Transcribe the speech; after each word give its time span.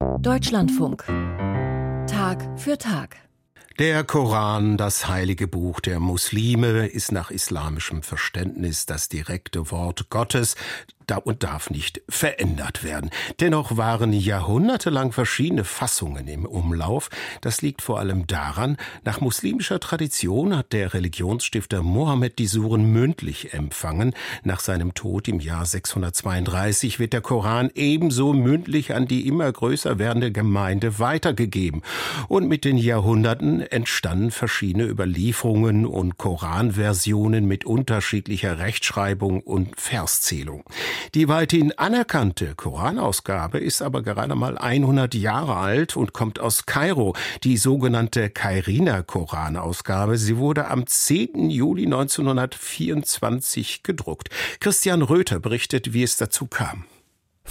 Deutschlandfunk. 0.00 1.04
Tag 2.06 2.58
für 2.58 2.78
Tag. 2.78 3.16
Der 3.78 4.02
Koran, 4.02 4.78
das 4.78 5.08
heilige 5.08 5.46
Buch 5.46 5.80
der 5.80 6.00
Muslime, 6.00 6.86
ist 6.86 7.12
nach 7.12 7.30
islamischem 7.30 8.02
Verständnis 8.02 8.86
das 8.86 9.10
direkte 9.10 9.70
Wort 9.70 10.08
Gottes, 10.08 10.56
und 11.18 11.42
darf 11.42 11.70
nicht 11.70 12.02
verändert 12.08 12.84
werden. 12.84 13.10
Dennoch 13.40 13.76
waren 13.76 14.12
jahrhundertelang 14.12 15.12
verschiedene 15.12 15.64
Fassungen 15.64 16.28
im 16.28 16.44
Umlauf. 16.46 17.10
Das 17.40 17.62
liegt 17.62 17.82
vor 17.82 17.98
allem 17.98 18.26
daran, 18.26 18.76
nach 19.04 19.20
muslimischer 19.20 19.80
Tradition 19.80 20.56
hat 20.56 20.72
der 20.72 20.94
Religionsstifter 20.94 21.82
Mohammed 21.82 22.38
die 22.38 22.46
Suren 22.46 22.92
mündlich 22.92 23.54
empfangen. 23.54 24.14
Nach 24.44 24.60
seinem 24.60 24.94
Tod 24.94 25.28
im 25.28 25.40
Jahr 25.40 25.66
632 25.66 26.98
wird 26.98 27.12
der 27.12 27.20
Koran 27.20 27.70
ebenso 27.74 28.32
mündlich 28.32 28.94
an 28.94 29.06
die 29.06 29.26
immer 29.26 29.50
größer 29.50 29.98
werdende 29.98 30.32
Gemeinde 30.32 30.98
weitergegeben. 30.98 31.82
Und 32.28 32.48
mit 32.48 32.64
den 32.64 32.76
Jahrhunderten 32.76 33.60
entstanden 33.60 34.30
verschiedene 34.30 34.84
Überlieferungen 34.84 35.86
und 35.86 36.18
Koranversionen 36.18 37.46
mit 37.46 37.64
unterschiedlicher 37.64 38.58
Rechtschreibung 38.58 39.40
und 39.40 39.80
Verszählung. 39.80 40.64
Die 41.14 41.28
weithin 41.28 41.72
anerkannte 41.78 42.54
Koranausgabe 42.54 43.58
ist 43.58 43.82
aber 43.82 44.02
gerade 44.02 44.34
mal 44.34 44.58
100 44.58 45.14
Jahre 45.14 45.56
alt 45.56 45.96
und 45.96 46.12
kommt 46.12 46.38
aus 46.40 46.66
Kairo. 46.66 47.14
Die 47.44 47.56
sogenannte 47.56 48.30
Kairiner 48.30 49.02
Koranausgabe. 49.02 50.18
Sie 50.18 50.36
wurde 50.36 50.68
am 50.68 50.86
10. 50.86 51.50
Juli 51.50 51.84
1924 51.84 53.82
gedruckt. 53.82 54.30
Christian 54.60 55.02
Röther 55.02 55.40
berichtet, 55.40 55.92
wie 55.92 56.02
es 56.02 56.16
dazu 56.16 56.46
kam. 56.46 56.84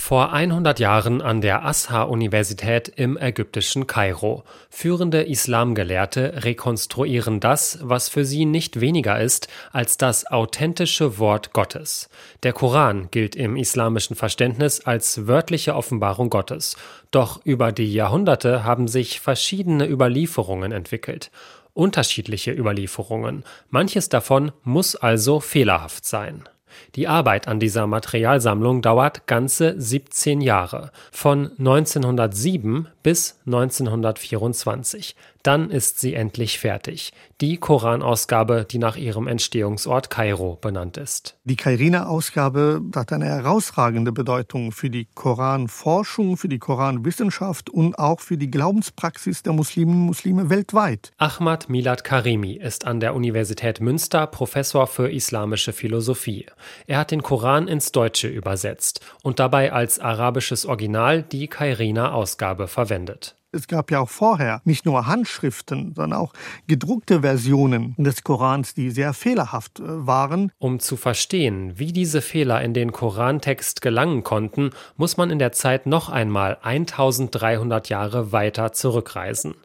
Vor 0.01 0.31
100 0.33 0.79
Jahren 0.79 1.21
an 1.21 1.39
der 1.41 1.65
Azhar-Universität 1.65 2.87
im 2.87 3.15
ägyptischen 3.15 3.85
Kairo. 3.85 4.43
Führende 4.71 5.21
Islamgelehrte 5.21 6.45
rekonstruieren 6.45 7.39
das, 7.39 7.77
was 7.83 8.09
für 8.09 8.25
sie 8.25 8.45
nicht 8.45 8.79
weniger 8.79 9.19
ist 9.19 9.49
als 9.71 9.97
das 9.97 10.25
authentische 10.25 11.19
Wort 11.19 11.53
Gottes. 11.53 12.09
Der 12.41 12.53
Koran 12.53 13.09
gilt 13.11 13.35
im 13.35 13.55
islamischen 13.55 14.15
Verständnis 14.15 14.79
als 14.79 15.27
wörtliche 15.27 15.75
Offenbarung 15.75 16.31
Gottes. 16.31 16.75
Doch 17.11 17.45
über 17.45 17.71
die 17.71 17.93
Jahrhunderte 17.93 18.63
haben 18.63 18.87
sich 18.87 19.19
verschiedene 19.19 19.85
Überlieferungen 19.85 20.71
entwickelt 20.71 21.29
unterschiedliche 21.73 22.51
Überlieferungen. 22.51 23.43
Manches 23.69 24.09
davon 24.09 24.51
muss 24.63 24.97
also 24.97 25.39
fehlerhaft 25.39 26.03
sein. 26.03 26.49
Die 26.95 27.07
Arbeit 27.07 27.47
an 27.47 27.59
dieser 27.59 27.87
Materialsammlung 27.87 28.81
dauert 28.81 29.27
ganze 29.27 29.79
17 29.79 30.41
Jahre, 30.41 30.91
von 31.11 31.51
1907 31.57 32.87
bis 33.03 33.39
1924. 33.45 35.15
Dann 35.43 35.71
ist 35.71 35.99
sie 35.99 36.15
endlich 36.15 36.59
fertig. 36.59 37.13
Die 37.39 37.57
Koranausgabe, 37.57 38.65
die 38.69 38.77
nach 38.77 38.97
ihrem 38.97 39.27
Entstehungsort 39.27 40.09
Kairo 40.09 40.57
benannt 40.59 40.97
ist. 40.97 41.37
Die 41.45 41.55
Kairiner 41.55 42.09
Ausgabe 42.09 42.81
hat 42.93 43.13
eine 43.13 43.25
herausragende 43.25 44.11
Bedeutung 44.11 44.73
für 44.73 44.89
die 44.89 45.07
Koranforschung, 45.15 46.35
für 46.35 46.49
die 46.49 46.59
Koranwissenschaft 46.59 47.69
und 47.69 47.97
auch 47.97 48.19
für 48.19 48.37
die 48.37 48.51
Glaubenspraxis 48.51 49.41
der 49.41 49.53
Muslimen 49.53 49.93
und 49.93 50.05
Muslime 50.07 50.49
weltweit. 50.49 51.13
Ahmad 51.17 51.69
Milad 51.69 52.03
Karimi 52.03 52.53
ist 52.53 52.85
an 52.85 52.99
der 52.99 53.15
Universität 53.15 53.79
Münster 53.79 54.27
Professor 54.27 54.87
für 54.87 55.09
islamische 55.09 55.71
Philosophie. 55.71 56.47
Er 56.85 56.99
hat 56.99 57.11
den 57.11 57.23
Koran 57.23 57.69
ins 57.69 57.93
Deutsche 57.93 58.27
übersetzt 58.27 58.99
und 59.23 59.39
dabei 59.39 59.71
als 59.71 59.99
arabisches 59.99 60.65
Original 60.65 61.23
die 61.23 61.47
Kairiner 61.47 62.13
Ausgabe 62.13 62.67
verwendet. 62.89 63.35
Es 63.51 63.67
gab 63.67 63.89
ja 63.89 63.99
auch 63.99 64.09
vorher 64.09 64.61
nicht 64.63 64.85
nur 64.85 65.07
Handschriften, 65.07 65.93
sondern 65.95 66.19
auch 66.19 66.33
gedruckte 66.67 67.21
Versionen 67.21 67.95
des 67.97 68.23
Korans, 68.23 68.75
die 68.75 68.91
sehr 68.91 69.13
fehlerhaft 69.13 69.79
äh, 69.79 69.83
waren. 69.85 70.51
Um 70.59 70.79
zu 70.79 70.97
verstehen, 70.97 71.73
wie 71.79 71.91
diese 71.91 72.21
Fehler 72.21 72.61
in 72.61 72.75
den 72.75 72.91
Korantext 72.91 73.81
gelangen 73.81 74.23
konnten, 74.23 74.69
muss 74.97 75.17
man 75.17 75.31
in 75.31 75.39
der 75.39 75.51
Zeit 75.51 75.87
noch 75.87 76.09
einmal 76.09 76.59
1300 76.61 77.89
Jahre 77.89 78.31
weiter 78.31 78.71
zurückreisen. 78.71 79.55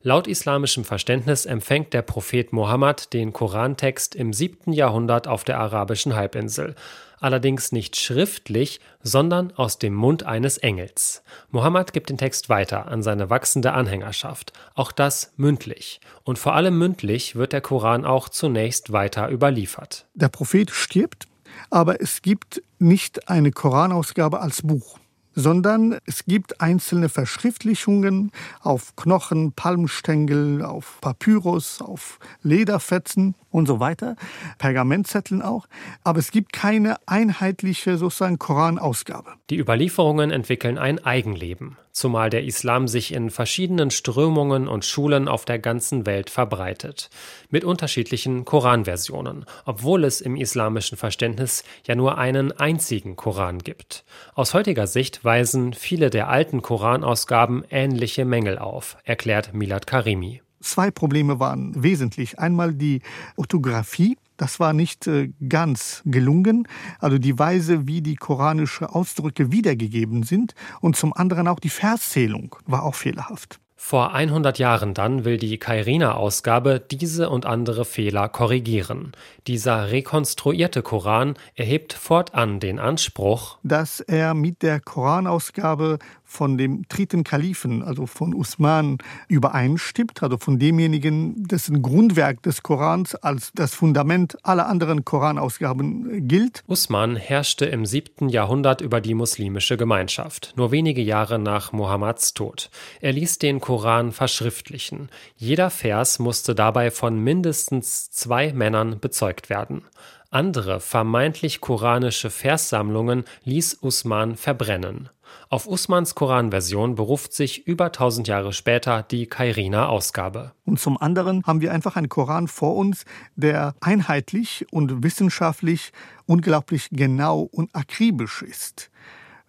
Laut 0.00 0.26
islamischem 0.26 0.84
Verständnis 0.84 1.46
empfängt 1.46 1.92
der 1.94 2.02
Prophet 2.02 2.52
Mohammed 2.52 3.12
den 3.12 3.32
Korantext 3.32 4.14
im 4.14 4.32
7. 4.32 4.72
Jahrhundert 4.72 5.28
auf 5.28 5.44
der 5.44 5.58
arabischen 5.58 6.14
Halbinsel 6.14 6.74
allerdings 7.24 7.72
nicht 7.72 7.96
schriftlich, 7.96 8.80
sondern 9.02 9.52
aus 9.56 9.78
dem 9.78 9.94
Mund 9.94 10.24
eines 10.24 10.58
Engels. 10.58 11.22
Mohammed 11.50 11.92
gibt 11.92 12.10
den 12.10 12.18
Text 12.18 12.48
weiter 12.48 12.86
an 12.86 13.02
seine 13.02 13.30
wachsende 13.30 13.72
Anhängerschaft, 13.72 14.52
auch 14.74 14.92
das 14.92 15.32
mündlich. 15.36 16.00
Und 16.22 16.38
vor 16.38 16.54
allem 16.54 16.78
mündlich 16.78 17.34
wird 17.34 17.52
der 17.52 17.62
Koran 17.62 18.04
auch 18.04 18.28
zunächst 18.28 18.92
weiter 18.92 19.30
überliefert. 19.30 20.06
Der 20.14 20.28
Prophet 20.28 20.70
stirbt, 20.70 21.26
aber 21.70 22.00
es 22.00 22.22
gibt 22.22 22.62
nicht 22.78 23.28
eine 23.28 23.50
Koranausgabe 23.50 24.40
als 24.40 24.62
Buch 24.62 24.98
sondern 25.34 25.98
es 26.06 26.24
gibt 26.26 26.60
einzelne 26.60 27.08
Verschriftlichungen 27.08 28.30
auf 28.60 28.94
Knochen, 28.96 29.52
Palmstängel, 29.52 30.64
auf 30.64 30.98
Papyrus, 31.00 31.82
auf 31.82 32.18
Lederfetzen 32.42 33.34
und 33.54 33.66
so 33.66 33.78
weiter, 33.78 34.16
Pergamentzetteln 34.58 35.40
auch, 35.40 35.66
aber 36.02 36.18
es 36.18 36.32
gibt 36.32 36.52
keine 36.52 36.96
einheitliche 37.06 37.96
sozusagen 37.96 38.38
Koranausgabe. 38.38 39.34
Die 39.48 39.58
Überlieferungen 39.58 40.32
entwickeln 40.32 40.76
ein 40.76 41.04
Eigenleben, 41.04 41.78
zumal 41.92 42.30
der 42.30 42.42
Islam 42.42 42.88
sich 42.88 43.14
in 43.14 43.30
verschiedenen 43.30 43.92
Strömungen 43.92 44.66
und 44.66 44.84
Schulen 44.84 45.28
auf 45.28 45.44
der 45.44 45.60
ganzen 45.60 46.04
Welt 46.04 46.30
verbreitet, 46.30 47.10
mit 47.48 47.64
unterschiedlichen 47.64 48.44
Koranversionen, 48.44 49.44
obwohl 49.64 50.02
es 50.02 50.20
im 50.20 50.34
islamischen 50.34 50.98
Verständnis 50.98 51.62
ja 51.86 51.94
nur 51.94 52.18
einen 52.18 52.50
einzigen 52.50 53.14
Koran 53.14 53.58
gibt. 53.58 54.04
Aus 54.34 54.52
heutiger 54.52 54.88
Sicht 54.88 55.24
weisen 55.24 55.74
viele 55.74 56.10
der 56.10 56.28
alten 56.28 56.60
Koranausgaben 56.60 57.62
ähnliche 57.70 58.24
Mängel 58.24 58.58
auf, 58.58 58.96
erklärt 59.04 59.54
Milad 59.54 59.86
Karimi. 59.86 60.42
Zwei 60.64 60.90
Probleme 60.90 61.38
waren 61.38 61.72
wesentlich. 61.80 62.38
Einmal 62.38 62.72
die 62.72 63.02
Orthographie. 63.36 64.16
Das 64.38 64.58
war 64.58 64.72
nicht 64.72 65.06
äh, 65.06 65.30
ganz 65.48 66.02
gelungen, 66.06 66.66
also 66.98 67.18
die 67.18 67.38
Weise, 67.38 67.86
wie 67.86 68.00
die 68.00 68.16
koranischen 68.16 68.86
Ausdrücke 68.86 69.52
wiedergegeben 69.52 70.24
sind. 70.24 70.54
Und 70.80 70.96
zum 70.96 71.12
anderen 71.12 71.46
auch 71.46 71.60
die 71.60 71.68
Verszählung 71.68 72.56
war 72.66 72.82
auch 72.82 72.96
fehlerhaft. 72.96 73.60
Vor 73.86 74.14
100 74.14 74.58
Jahren 74.58 74.94
dann 74.94 75.26
will 75.26 75.36
die 75.36 75.58
Kairina-Ausgabe 75.58 76.80
diese 76.80 77.28
und 77.28 77.44
andere 77.44 77.84
Fehler 77.84 78.30
korrigieren. 78.30 79.12
Dieser 79.46 79.90
rekonstruierte 79.90 80.80
Koran 80.80 81.34
erhebt 81.54 81.92
fortan 81.92 82.60
den 82.60 82.78
Anspruch, 82.78 83.58
dass 83.62 84.00
er 84.00 84.32
mit 84.32 84.62
der 84.62 84.80
Koranausgabe 84.80 85.98
von 86.34 86.58
dem 86.58 86.82
dritten 86.88 87.24
Kalifen, 87.24 87.82
also 87.82 88.06
von 88.06 88.34
Usman, 88.34 88.98
übereinstimmt, 89.28 90.22
also 90.22 90.36
von 90.36 90.58
demjenigen, 90.58 91.46
dessen 91.46 91.80
Grundwerk 91.80 92.42
des 92.42 92.62
Korans 92.62 93.14
als 93.14 93.52
das 93.54 93.74
Fundament 93.74 94.36
aller 94.42 94.66
anderen 94.66 95.04
Koranausgaben 95.04 96.28
gilt. 96.28 96.64
Usman 96.66 97.16
herrschte 97.16 97.66
im 97.66 97.86
siebten 97.86 98.28
Jahrhundert 98.28 98.80
über 98.80 99.00
die 99.00 99.14
muslimische 99.14 99.76
Gemeinschaft, 99.76 100.52
nur 100.56 100.72
wenige 100.72 101.02
Jahre 101.02 101.38
nach 101.38 101.72
Mohammeds 101.72 102.34
Tod. 102.34 102.70
Er 103.00 103.12
ließ 103.12 103.38
den 103.38 103.60
Koran 103.60 104.12
verschriftlichen. 104.12 105.08
Jeder 105.36 105.70
Vers 105.70 106.18
musste 106.18 106.54
dabei 106.54 106.90
von 106.90 107.18
mindestens 107.18 108.10
zwei 108.10 108.52
Männern 108.52 108.98
bezeugt 109.00 109.50
werden. 109.50 109.82
Andere 110.30 110.80
vermeintlich 110.80 111.60
koranische 111.60 112.28
Verssammlungen 112.28 113.24
ließ 113.44 113.78
Usman 113.82 114.34
verbrennen. 114.34 115.08
Auf 115.48 115.66
Usmans 115.66 116.14
Koranversion 116.14 116.94
beruft 116.94 117.32
sich 117.32 117.66
über 117.66 117.86
1000 117.86 118.28
Jahre 118.28 118.52
später 118.52 119.02
die 119.02 119.26
Kairiner 119.26 119.88
Ausgabe. 119.88 120.52
Und 120.64 120.80
zum 120.80 120.96
anderen 121.00 121.44
haben 121.44 121.60
wir 121.60 121.72
einfach 121.72 121.96
einen 121.96 122.08
Koran 122.08 122.48
vor 122.48 122.76
uns, 122.76 123.04
der 123.36 123.74
einheitlich 123.80 124.66
und 124.70 125.02
wissenschaftlich 125.02 125.92
unglaublich 126.26 126.88
genau 126.90 127.40
und 127.40 127.74
akribisch 127.74 128.42
ist 128.42 128.90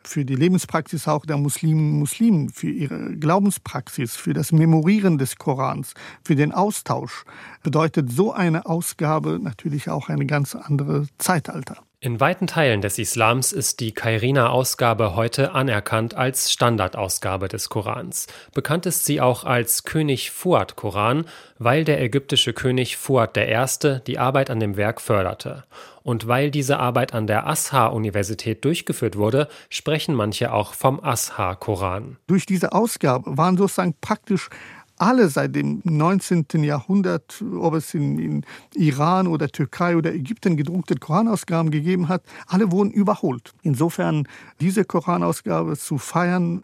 für 0.07 0.25
die 0.25 0.35
Lebenspraxis 0.35 1.07
auch 1.07 1.25
der 1.25 1.37
Muslimen 1.37 1.93
und 1.93 1.99
Muslimen, 1.99 2.49
für 2.49 2.69
ihre 2.69 3.15
Glaubenspraxis, 3.15 4.15
für 4.15 4.33
das 4.33 4.51
Memorieren 4.51 5.17
des 5.17 5.37
Korans, 5.37 5.93
für 6.23 6.35
den 6.35 6.51
Austausch, 6.51 7.25
bedeutet 7.63 8.11
so 8.11 8.31
eine 8.31 8.65
Ausgabe 8.65 9.39
natürlich 9.41 9.89
auch 9.89 10.09
ein 10.09 10.27
ganz 10.27 10.55
anderes 10.55 11.07
Zeitalter. 11.17 11.77
In 12.05 12.19
weiten 12.19 12.45
Teilen 12.45 12.81
des 12.81 12.99
Islams 12.99 13.51
ist 13.51 13.79
die 13.79 13.91
Kairina-Ausgabe 13.91 15.15
heute 15.15 15.53
anerkannt 15.53 16.13
als 16.13 16.51
Standardausgabe 16.51 17.47
des 17.47 17.67
Korans. 17.69 18.27
Bekannt 18.53 18.85
ist 18.85 19.05
sie 19.05 19.21
auch 19.21 19.43
als 19.43 19.85
König 19.85 20.29
Fuad 20.29 20.75
Koran, 20.75 21.25
weil 21.57 21.83
der 21.83 21.99
ägyptische 21.99 22.53
König 22.53 22.97
Fuad 22.97 23.35
I. 23.37 24.01
die 24.05 24.19
Arbeit 24.19 24.51
an 24.51 24.59
dem 24.59 24.77
Werk 24.77 25.01
förderte. 25.01 25.63
Und 26.03 26.27
weil 26.27 26.51
diese 26.51 26.77
Arbeit 26.77 27.15
an 27.15 27.25
der 27.25 27.47
Azhar-Universität 27.47 28.63
durchgeführt 28.63 29.17
wurde, 29.17 29.47
sprechen 29.69 30.13
manche 30.13 30.53
auch 30.53 30.75
vom 30.75 31.03
Azhar-Koran. 31.03 32.17
Durch 32.27 32.45
diese 32.45 32.73
Ausgabe 32.73 33.35
waren 33.35 33.57
sozusagen 33.57 33.95
praktisch 33.99 34.51
alle 34.97 35.29
seit 35.29 35.55
dem 35.55 35.81
19. 35.83 36.45
Jahrhundert, 36.63 37.43
ob 37.59 37.73
es 37.75 37.93
in, 37.93 38.19
in, 38.19 38.45
Iran 38.75 39.27
oder 39.27 39.49
Türkei 39.49 39.97
oder 39.97 40.13
Ägypten 40.13 40.57
gedruckte 40.57 40.95
Koranausgaben 40.95 41.71
gegeben 41.71 42.07
hat, 42.07 42.23
alle 42.47 42.71
wurden 42.71 42.91
überholt. 42.91 43.53
Insofern 43.61 44.27
diese 44.59 44.85
Koranausgabe 44.85 45.77
zu 45.77 45.97
feiern, 45.97 46.63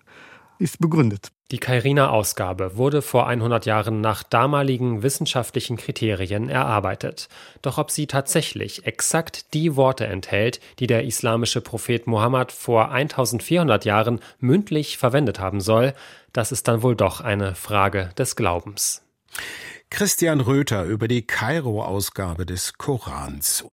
ist 0.61 0.79
begründet. 0.79 1.31
Die 1.51 1.57
Kairina-Ausgabe 1.57 2.77
wurde 2.77 3.01
vor 3.01 3.27
100 3.27 3.65
Jahren 3.65 3.99
nach 3.99 4.23
damaligen 4.23 5.03
wissenschaftlichen 5.03 5.75
Kriterien 5.75 6.47
erarbeitet. 6.47 7.27
Doch 7.61 7.77
ob 7.77 7.91
sie 7.91 8.07
tatsächlich 8.07 8.85
exakt 8.85 9.53
die 9.53 9.75
Worte 9.75 10.05
enthält, 10.05 10.61
die 10.79 10.87
der 10.87 11.03
islamische 11.03 11.59
Prophet 11.59 12.07
Mohammed 12.07 12.53
vor 12.53 12.91
1400 12.91 13.83
Jahren 13.83 14.21
mündlich 14.39 14.97
verwendet 14.97 15.39
haben 15.41 15.59
soll, 15.59 15.93
das 16.31 16.53
ist 16.53 16.69
dann 16.69 16.83
wohl 16.83 16.95
doch 16.95 17.19
eine 17.19 17.55
Frage 17.55 18.11
des 18.17 18.37
Glaubens. 18.37 19.01
Christian 19.89 20.39
Röther 20.39 20.85
über 20.85 21.09
die 21.09 21.27
Kairo-Ausgabe 21.27 22.45
des 22.45 22.75
Korans. 22.77 23.65